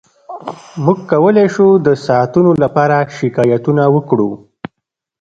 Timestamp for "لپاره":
2.63-2.97